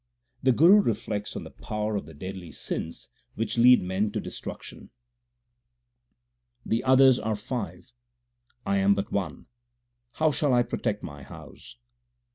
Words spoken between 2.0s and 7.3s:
the deadly sins which lead men to destruction: The others l